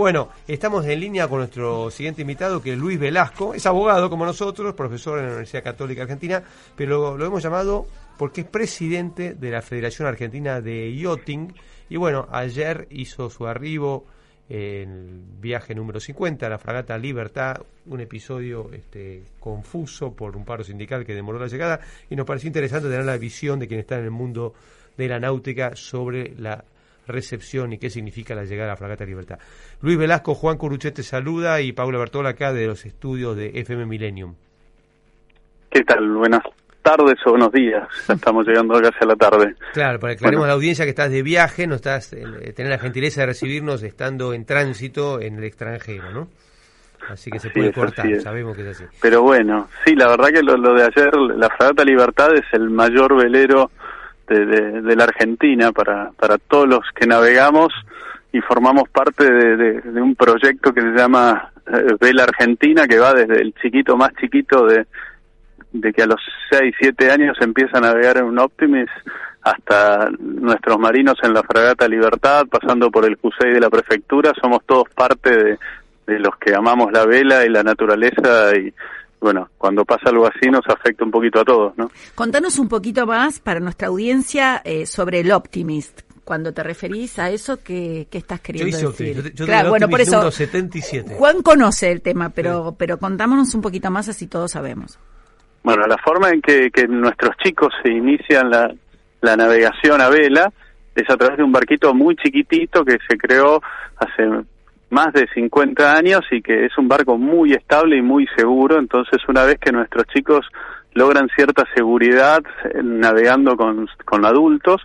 [0.00, 3.52] Bueno, estamos en línea con nuestro siguiente invitado, que es Luis Velasco.
[3.52, 6.42] Es abogado como nosotros, profesor en la Universidad Católica Argentina,
[6.74, 7.86] pero lo, hemos llamado
[8.16, 11.52] porque es presidente de la Federación Argentina de Yachting.
[11.90, 14.06] Y bueno, ayer hizo su arribo
[14.48, 20.64] en el viaje número 50, la fragata Libertad, un episodio este, confuso por un paro
[20.64, 21.78] sindical que demoró la llegada
[22.08, 24.54] y nos pareció interesante tener la visión de quien está en el mundo
[24.96, 26.64] de la náutica sobre la
[27.12, 29.38] recepción y qué significa la llegada a la Fragata Libertad.
[29.80, 34.34] Luis Velasco, Juan Curuchet saluda y Paula Bertola acá de los estudios de FM Millennium.
[35.70, 36.08] ¿Qué tal?
[36.08, 36.42] Buenas
[36.82, 37.88] tardes o buenos días.
[38.08, 39.54] Estamos llegando casi a la tarde.
[39.72, 42.78] Claro, para aclaremos a la audiencia que estás de viaje, no estás eh, tener la
[42.78, 46.28] gentileza de recibirnos estando en tránsito en el extranjero, ¿no?
[47.08, 48.84] Así que se puede cortar, sabemos que es así.
[49.00, 52.70] Pero bueno, sí, la verdad que lo, lo de ayer, la Fragata Libertad es el
[52.70, 53.70] mayor velero
[54.34, 57.72] de, la Argentina para, para todos los que navegamos
[58.32, 63.40] y formamos parte de, un proyecto que se llama eh, Vela Argentina, que va desde
[63.40, 64.86] el chiquito más chiquito de,
[65.72, 68.92] de que a los 6, 7 años empieza a navegar en un Optimist
[69.42, 74.64] hasta nuestros marinos en la fragata Libertad, pasando por el CUSEI de la prefectura, somos
[74.66, 75.58] todos parte de,
[76.06, 78.72] de los que amamos la vela y la naturaleza y,
[79.20, 81.90] bueno, cuando pasa algo así nos afecta un poquito a todos, ¿no?
[82.14, 86.02] Contanos un poquito más para nuestra audiencia eh, sobre el Optimist.
[86.24, 89.34] Cuando te referís a eso, ¿qué, qué estás queriendo yo decir?
[89.34, 91.16] Yo, claro, bueno, por eso 77.
[91.16, 94.98] Juan conoce el tema, pero, pero contámonos un poquito más así todos sabemos.
[95.62, 98.72] Bueno, la forma en que, que nuestros chicos se inician la,
[99.20, 100.52] la navegación a vela
[100.94, 103.60] es a través de un barquito muy chiquitito que se creó
[103.96, 104.22] hace
[104.90, 108.78] más de 50 años y que es un barco muy estable y muy seguro.
[108.78, 110.46] Entonces, una vez que nuestros chicos
[110.94, 114.82] logran cierta seguridad eh, navegando con, con adultos,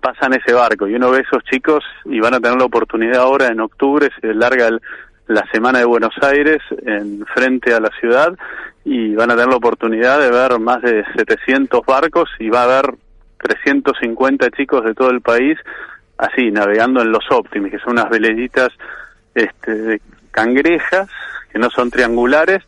[0.00, 3.46] pasan ese barco y uno ve esos chicos y van a tener la oportunidad ahora
[3.46, 4.70] en octubre, se larga
[5.28, 8.36] la semana de Buenos Aires en frente a la ciudad
[8.84, 12.64] y van a tener la oportunidad de ver más de 700 barcos y va a
[12.64, 12.94] haber
[13.38, 15.56] 350 chicos de todo el país
[16.18, 18.68] así navegando en los Optimis, que son unas veleditas
[19.34, 20.00] este,
[20.30, 21.08] cangrejas,
[21.52, 22.62] que no son triangulares,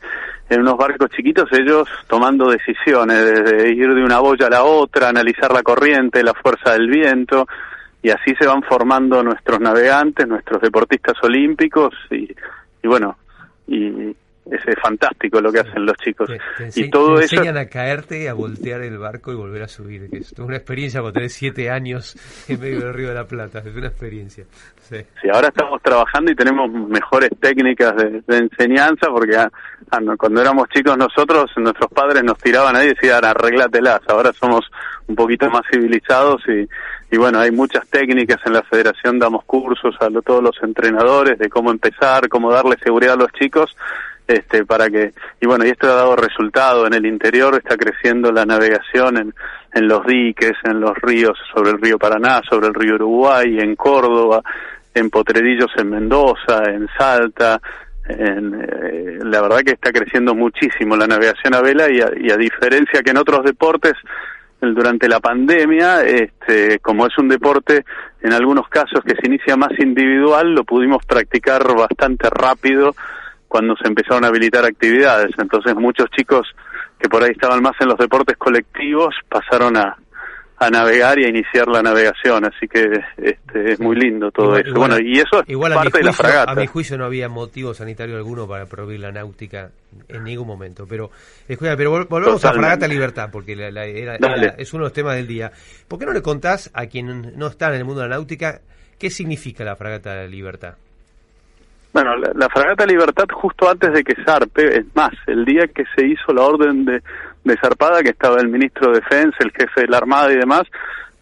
[0.48, 5.08] en unos barcos chiquitos, ellos tomando decisiones, desde ir de una boya a la otra,
[5.08, 7.46] analizar la corriente, la fuerza del viento,
[8.02, 12.30] y así se van formando nuestros navegantes, nuestros deportistas olímpicos, y,
[12.82, 13.16] y bueno,
[13.66, 14.14] y
[14.50, 16.30] es, fantástico lo que hacen los chicos.
[16.74, 17.36] y todo eso...
[17.36, 20.08] enseñan a caerte, a voltear el barco y volver a subir.
[20.10, 22.16] Que es una experiencia cuando tenés siete años
[22.48, 23.60] en medio del Río de la Plata.
[23.60, 24.44] Es una experiencia.
[24.80, 29.50] Sí, ahora estamos trabajando y tenemos mejores técnicas de, enseñanza porque ah,
[29.90, 34.00] ah, cuando éramos chicos nosotros, nuestros padres nos tiraban ahí y decían arreglatelas.
[34.08, 34.64] Ahora somos
[35.08, 36.68] un poquito más civilizados y,
[37.12, 41.48] y bueno, hay muchas técnicas en la federación, damos cursos a todos los entrenadores de
[41.48, 43.76] cómo empezar, cómo darle seguridad a los chicos
[44.26, 46.86] este, para que, y bueno, y esto ha dado resultado.
[46.86, 49.34] En el interior, está creciendo la navegación en,
[49.72, 53.76] en los diques, en los ríos, sobre el río Paraná, sobre el río Uruguay, en
[53.76, 54.42] Córdoba,
[54.94, 57.60] en Potredillos en Mendoza, en Salta,
[58.08, 62.30] en, eh, la verdad que está creciendo muchísimo la navegación a vela y a, y
[62.30, 63.94] a diferencia que en otros deportes
[64.60, 67.84] durante la pandemia, este, como es un deporte
[68.22, 72.94] en algunos casos que se inicia más individual, lo pudimos practicar bastante rápido
[73.56, 75.30] cuando se empezaron a habilitar actividades.
[75.38, 76.46] Entonces muchos chicos
[76.98, 79.96] que por ahí estaban más en los deportes colectivos pasaron a,
[80.58, 84.74] a navegar y a iniciar la navegación, así que este, es muy lindo todo eso.
[84.74, 86.52] bueno, y eso es parte de la fragata.
[86.52, 89.70] A mi juicio no había motivo sanitario alguno para prohibir la náutica
[90.06, 91.10] en ningún momento, pero
[91.48, 95.50] escucha, pero volvemos a Fragata Libertad, porque es uno de los temas del día.
[95.88, 98.60] ¿Por qué no le contás a quien no está en el mundo de la náutica
[98.98, 100.74] qué significa la Fragata Libertad?
[101.96, 106.06] Bueno, la, Fragata Libertad justo antes de que zarpe, es más, el día que se
[106.06, 107.02] hizo la orden de,
[107.42, 110.64] de zarpada, que estaba el ministro de Defensa, el jefe de la Armada y demás,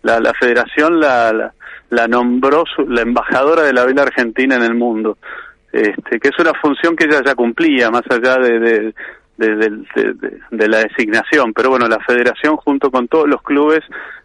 [0.03, 1.53] la, la federación la,
[1.91, 5.17] la, nombró la embajadora de la vela argentina en el mundo,
[5.71, 8.95] este, que es una función que ella ya cumplía, más allá de, de
[9.37, 13.81] de, de, de, la designación, pero bueno, la federación junto con todos los clubes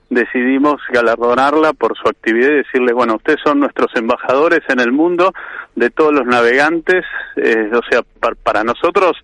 [0.10, 5.34] decidimos galardonarla por su actividad y decirle, bueno, ustedes son nuestros embajadores en el mundo
[5.76, 8.02] de todos los navegantes, eh, o sea,
[8.44, 9.18] para nosotros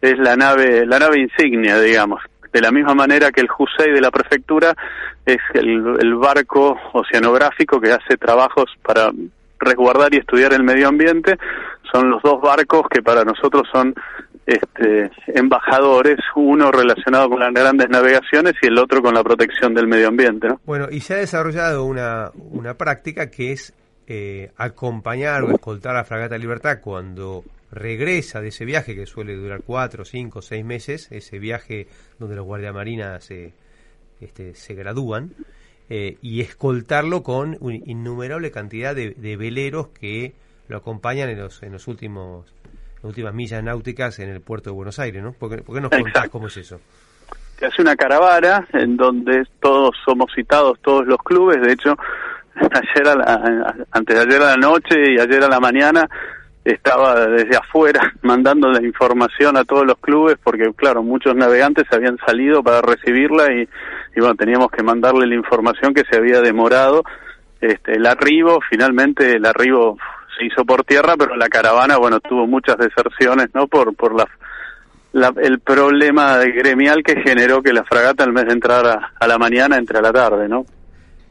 [0.00, 2.22] es la nave, la nave insignia, digamos.
[2.52, 4.74] De la misma manera que el JUSEI de la prefectura
[5.24, 9.10] es el, el barco oceanográfico que hace trabajos para
[9.60, 11.38] resguardar y estudiar el medio ambiente,
[11.92, 13.94] son los dos barcos que para nosotros son
[14.46, 19.86] este, embajadores, uno relacionado con las grandes navegaciones y el otro con la protección del
[19.86, 20.48] medio ambiente.
[20.48, 20.60] ¿no?
[20.64, 23.74] Bueno, y se ha desarrollado una, una práctica que es
[24.06, 29.62] eh, acompañar o escoltar a Fragata Libertad cuando regresa de ese viaje que suele durar
[29.64, 31.86] cuatro, cinco, seis meses, ese viaje
[32.18, 33.52] donde los guardiamarinas se,
[34.20, 35.32] este, se gradúan,
[35.88, 40.34] eh, y escoltarlo con una innumerable cantidad de, veleros que
[40.68, 42.52] lo acompañan en los, en los últimos
[43.02, 45.32] últimas millas náuticas en el puerto de Buenos Aires, ¿no?
[45.32, 46.80] ¿Por qué, nos contás cómo es eso?
[47.58, 51.94] Se hace una caravana en donde todos somos citados, todos los clubes, de hecho,
[52.54, 56.08] ayer a antes de ayer a la noche y ayer a la mañana
[56.64, 62.18] estaba desde afuera mandando la información a todos los clubes porque claro muchos navegantes habían
[62.18, 63.68] salido para recibirla y,
[64.14, 67.02] y bueno teníamos que mandarle la información que se había demorado
[67.60, 69.96] este el arribo finalmente el arribo
[70.40, 74.26] se hizo por tierra pero la caravana bueno tuvo muchas deserciones no por por la,
[75.42, 79.36] el problema gremial que generó que la fragata en vez de entrar a, a la
[79.36, 80.64] mañana entre a la tarde no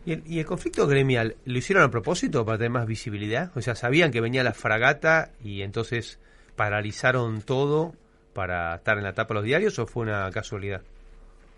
[0.05, 3.51] ¿Y el, conflicto gremial lo hicieron a propósito para tener más visibilidad?
[3.55, 6.19] O sea, ¿sabían que venía la fragata y entonces
[6.55, 7.93] paralizaron todo
[8.33, 10.81] para estar en la tapa de los diarios o fue una casualidad?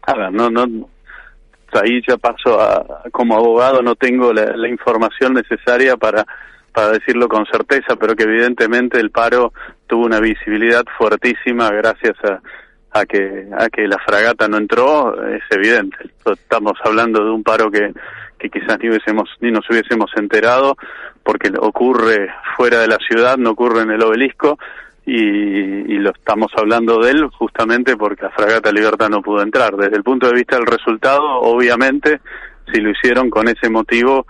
[0.02, 0.90] A ver, no, no,
[1.74, 6.26] ahí ya paso a, como abogado, no tengo la, información necesaria para,
[6.74, 9.54] para decirlo con certeza, pero que evidentemente el paro
[9.88, 12.42] tuvo una visibilidad fuertísima gracias a,
[13.00, 17.72] a que a que la fragata no entró es evidente estamos hablando de un paro
[17.72, 17.94] que
[18.38, 20.76] que quizás ni hubiésemos ni nos hubiésemos enterado
[21.24, 24.58] porque ocurre fuera de la ciudad, no ocurre en el obelisco
[25.06, 29.76] y, lo estamos hablando de él justamente porque la fragata Libertad no pudo entrar.
[29.76, 32.22] Desde el punto de vista del resultado, obviamente,
[32.74, 34.26] si lo hicieron con ese motivo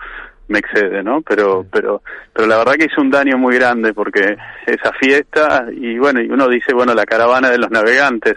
[0.52, 1.22] me excede, ¿no?
[1.22, 2.02] Pero pero
[2.32, 6.28] pero la verdad que hizo un daño muy grande porque esa fiesta y bueno, y
[6.28, 8.34] uno dice, bueno, la caravana de los navegantes,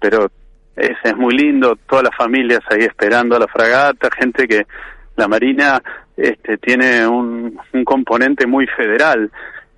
[0.00, 0.30] pero
[0.76, 4.66] es, es muy lindo, todas las familias ahí esperando a la fragata, gente que
[5.16, 5.80] la Marina
[6.16, 9.30] este, tiene un, un componente muy federal.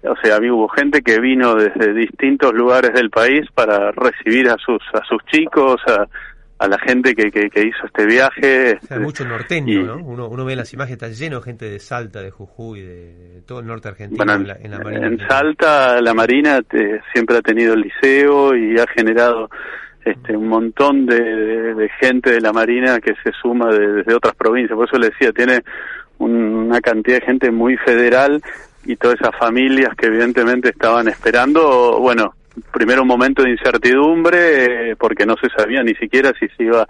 [0.02, 4.82] O sea, hubo gente que vino desde distintos lugares del país para recibir a sus
[4.94, 6.06] a sus chicos, a,
[6.58, 8.78] a la gente que, que, hizo este viaje.
[8.90, 9.96] O mucho norteño, ¿no?
[9.96, 13.60] Uno, uno ve las imágenes, está lleno de gente de Salta, de Jujuy, de, todo
[13.60, 15.06] el norte argentino en, la, Marina.
[15.06, 16.60] En Salta la Marina
[17.12, 19.50] siempre ha tenido el liceo y ha generado
[20.04, 24.76] este, un montón de, gente de la Marina que se suma desde otras provincias.
[24.76, 25.62] Por eso le decía, tiene
[26.18, 28.40] una cantidad de gente muy federal
[28.84, 32.34] y todas esas familias que evidentemente estaban esperando, bueno,
[32.72, 36.86] primero un momento de incertidumbre eh, porque no se sabía ni siquiera si se iba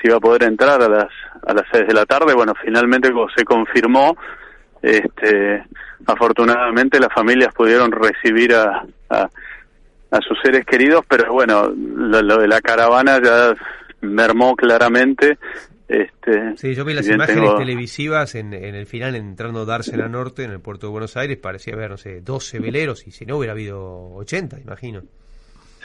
[0.00, 1.08] si iba a poder entrar a las
[1.46, 2.34] a las seis de la tarde.
[2.34, 4.16] Bueno, finalmente se confirmó,
[4.82, 5.64] este,
[6.06, 8.84] afortunadamente las familias pudieron recibir a
[10.14, 13.52] a sus seres queridos, pero bueno, lo, de la caravana ya
[14.00, 15.38] mermó claramente.
[15.86, 20.50] Este, sí, yo vi las imágenes televisivas en, en, el final entrando Dársena Norte, en
[20.50, 23.52] el puerto de Buenos Aires, parecía haber, no sé, 12 veleros y si no hubiera
[23.52, 25.02] habido 80, imagino.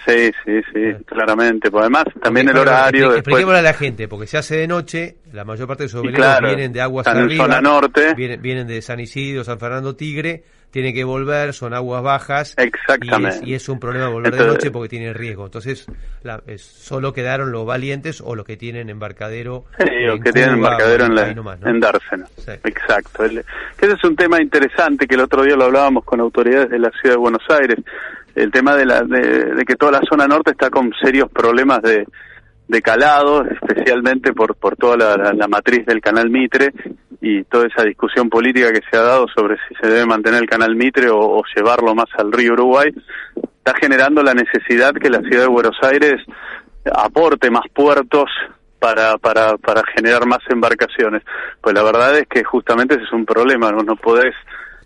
[0.05, 1.69] Sí, sí, sí, claramente.
[1.69, 3.13] Pues además, también el horario.
[3.15, 6.39] Expliquémosle a la gente, porque se hace de noche, la mayor parte de esos veleros
[6.41, 8.13] vienen de aguas arriba, zona norte.
[8.15, 12.55] Vienen, vienen de San Isidro, San Fernando Tigre, tiene que volver, son aguas bajas.
[12.57, 13.39] Exactamente.
[13.43, 15.45] Y es, un problema volver de noche porque tiene riesgo.
[15.45, 15.85] Entonces,
[16.23, 19.65] la, solo quedaron los valientes o los que tienen embarcadero.
[19.79, 22.27] Sí, los que tienen embarcadero en, la, en Dársena.
[22.63, 23.25] Exacto.
[23.25, 23.43] ese
[23.79, 27.15] es un tema interesante que el otro día lo hablábamos con autoridades de la ciudad
[27.15, 27.77] de Buenos Aires.
[28.35, 32.05] El tema de, la, de que toda la zona norte está con serios problemas de
[32.69, 36.71] de calado, especialmente por, por toda la, matriz del canal Mitre
[37.19, 40.49] y toda esa discusión política que se ha dado sobre si se debe mantener el
[40.49, 42.91] canal Mitre o, llevarlo más al río Uruguay,
[43.57, 46.21] está generando la necesidad que la ciudad de Buenos Aires
[46.93, 48.29] aporte más puertos
[48.77, 51.23] para, para, para generar más embarcaciones.
[51.61, 54.35] Pues la verdad es que justamente ese es un problema, no, no podés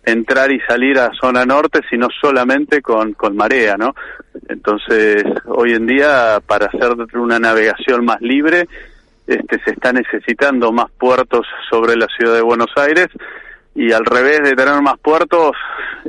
[0.06, 3.96] entrar y salir a zona norte, sino solamente con, con marea, ¿no?
[4.50, 8.68] Entonces, hoy en día, para hacer una navegación más libre,
[9.26, 13.08] este, se está necesitando más puertos sobre la ciudad de Buenos Aires
[13.76, 15.56] y al revés de tener más puertos,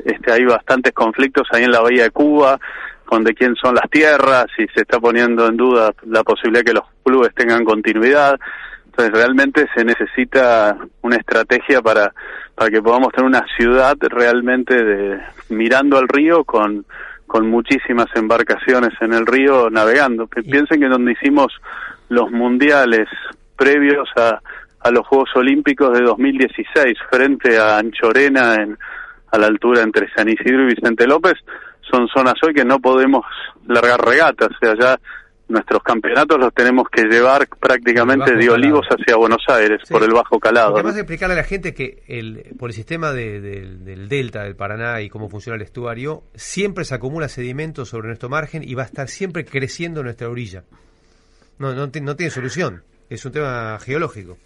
[0.05, 2.59] este, hay bastantes conflictos ahí en la bahía de Cuba,
[3.05, 6.73] con de quién son las tierras y se está poniendo en duda la posibilidad que
[6.73, 8.39] los clubes tengan continuidad.
[8.97, 12.13] Entonces realmente se necesita una estrategia para,
[12.55, 16.87] para que podamos tener una ciudad realmente de, mirando al río con,
[17.27, 20.29] con muchísimas embarcaciones en el río navegando.
[20.29, 21.53] Piensen que donde hicimos
[22.09, 23.09] los mundiales
[23.57, 24.41] previos a,
[24.79, 28.79] a los Juegos Olímpicos de 2016 frente a Anchorena en,
[29.33, 31.35] a la altura entre San Isidro y Vicente López,
[31.91, 33.27] son zonas hoy que no podemos
[33.67, 35.01] largar regatas, o sea, ya
[35.55, 40.39] nuestros campeonatos los tenemos que llevar prácticamente de Olivos hacia Buenos Aires, por el Bajo
[40.39, 40.75] Calado.
[40.75, 45.09] Además, explicarle a la gente que el, por el sistema del delta del Paraná y
[45.09, 49.09] cómo funciona el estuario, siempre se acumula sedimento sobre nuestro margen y va a estar
[49.09, 50.65] siempre creciendo nuestra orilla.
[51.59, 54.37] No, no, no tiene solución, es un tema geológico.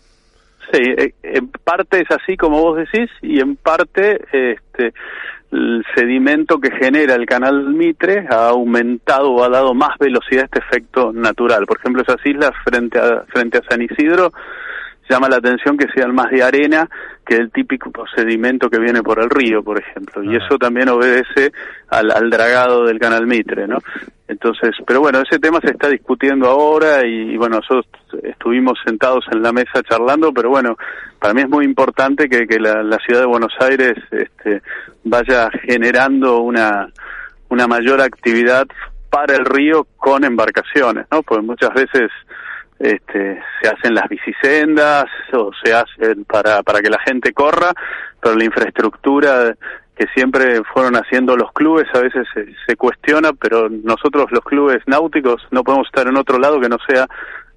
[0.72, 4.92] Sí, eh, en parte es así como vos decís y en parte este,
[5.50, 10.46] el sedimento que genera el canal Mitre ha aumentado o ha dado más velocidad a
[10.46, 11.66] este efecto natural.
[11.66, 14.32] Por ejemplo, esas islas frente a, frente a San Isidro
[15.08, 16.88] llama la atención que sean más de arena
[17.26, 21.52] que el típico sedimento que viene por el río, por ejemplo, y eso también obedece
[21.88, 23.78] al, al, dragado del canal Mitre, ¿no?
[24.26, 27.86] Entonces, pero bueno, ese tema se está discutiendo ahora y, bueno, nosotros
[28.22, 30.76] estuvimos sentados en la mesa charlando, pero bueno,
[31.18, 34.62] para mí es muy importante que, que la, la ciudad de Buenos Aires este,
[35.04, 36.88] vaya generando una,
[37.48, 38.66] una mayor actividad
[39.10, 41.22] para el río con embarcaciones, ¿no?
[41.22, 42.10] Porque muchas veces
[42.78, 47.72] este, se hacen las bicisendas o se hacen para, para que la gente corra,
[48.20, 49.54] pero la infraestructura
[49.96, 54.78] que siempre fueron haciendo los clubes a veces se, se cuestiona, pero nosotros los clubes
[54.86, 57.08] náuticos no podemos estar en otro lado que no sea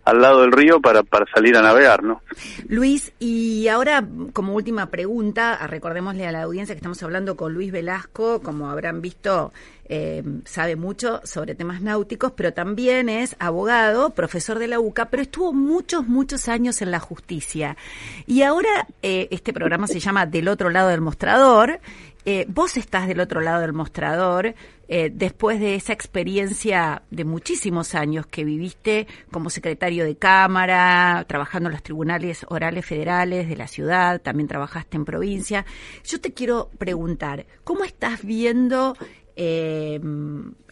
[0.05, 2.21] al lado del río para, para salir a navegar, ¿no?
[2.67, 4.03] Luis, y ahora
[4.33, 9.01] como última pregunta, recordémosle a la audiencia que estamos hablando con Luis Velasco, como habrán
[9.01, 9.53] visto,
[9.85, 15.21] eh, sabe mucho sobre temas náuticos, pero también es abogado, profesor de la UCA, pero
[15.21, 17.77] estuvo muchos, muchos años en la justicia.
[18.25, 21.79] Y ahora eh, este programa se llama Del otro lado del mostrador
[22.23, 24.53] eh, vos estás del otro lado del mostrador,
[24.87, 31.69] eh, después de esa experiencia de muchísimos años que viviste como secretario de Cámara, trabajando
[31.69, 35.65] en los tribunales orales federales de la ciudad, también trabajaste en provincia.
[36.03, 38.95] Yo te quiero preguntar, ¿cómo estás viendo
[39.35, 39.99] eh,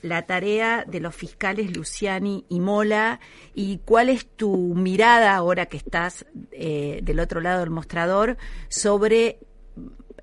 [0.01, 3.19] la tarea de los fiscales Luciani y Mola
[3.55, 8.37] y cuál es tu mirada ahora que estás del otro lado del mostrador
[8.67, 9.39] sobre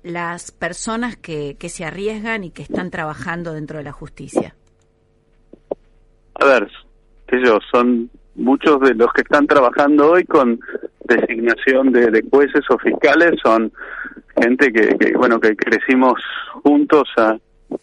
[0.03, 4.55] las personas que, que se arriesgan y que están trabajando dentro de la justicia?
[6.35, 6.69] A ver,
[7.29, 10.59] ellos son muchos de los que están trabajando hoy con
[11.05, 13.71] designación de, jueces o fiscales son
[14.39, 16.21] gente que, bueno que crecimos
[16.63, 17.09] juntos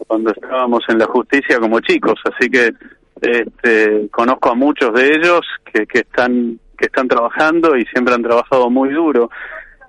[0.07, 2.73] cuando estábamos en la justicia como chicos así que
[3.21, 5.41] este, conozco a muchos de ellos
[5.73, 9.31] que, que están que están trabajando y siempre han trabajado muy duro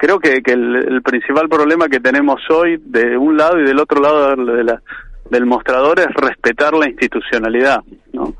[0.06, 4.00] creo que, que el, principal problema que tenemos hoy de un lado y del otro
[4.00, 4.80] lado de la,
[5.32, 7.80] del mostrador es respetar la institucionalidad,
[8.14, 8.36] ¿no?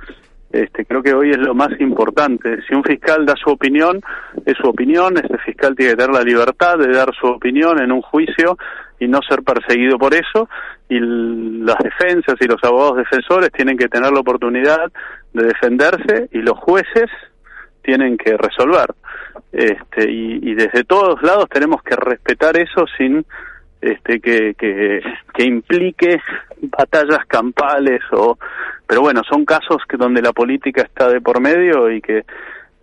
[0.52, 2.62] Este, creo que hoy es lo más importante.
[2.68, 4.00] Si un fiscal da su opinión,
[4.46, 7.92] es su opinión, ese fiscal tiene que tener la libertad de dar su opinión en
[7.92, 8.58] un juicio
[9.00, 10.48] y no ser perseguido por eso,
[10.88, 14.92] y las defensas y los abogados defensores tienen que tener la oportunidad
[15.34, 17.10] de defenderse y los jueces
[17.82, 18.94] tienen que resolver.
[19.52, 23.26] Este, y, desde todos lados tenemos que respetar eso sin
[23.82, 26.20] este, que, que, implique
[26.62, 28.38] batallas campales o
[28.88, 32.26] pero bueno son casos que donde la política está de por medio y que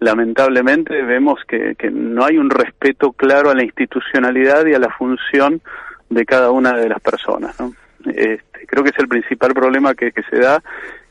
[0.01, 4.91] lamentablemente vemos que, que no hay un respeto claro a la institucionalidad y a la
[4.91, 5.61] función
[6.09, 7.73] de cada una de las personas ¿no?
[8.07, 10.63] este, creo que es el principal problema que, que se da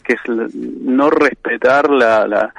[0.03, 2.53] que es no respetar la, la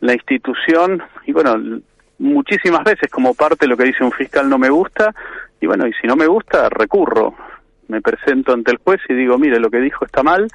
[0.00, 1.80] la institución y bueno,
[2.18, 5.14] muchísimas veces como parte de lo que dice un fiscal no me gusta
[5.60, 7.34] y bueno, y si no me gusta recurro,
[7.88, 10.48] me presento ante el juez y digo, mire, lo que dijo está mal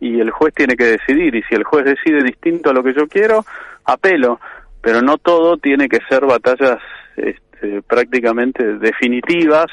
[0.00, 2.94] y el juez tiene que decidir y si el juez decide distinto a lo que
[2.94, 3.44] yo quiero,
[3.84, 4.40] apelo,
[4.80, 6.78] pero no todo tiene que ser batallas
[7.16, 9.66] este, prácticamente definitivas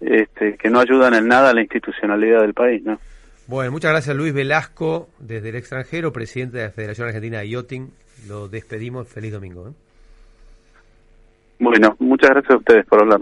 [0.00, 2.98] este, que no ayudan en nada a la institucionalidad del país, ¿no?
[3.46, 7.90] Bueno, muchas gracias Luis Velasco, desde el extranjero, presidente de la Federación Argentina de Yachting.
[8.28, 9.08] Lo despedimos.
[9.08, 9.68] Feliz domingo.
[9.68, 9.72] ¿eh?
[11.60, 13.20] Bueno, muchas gracias a ustedes por hablar.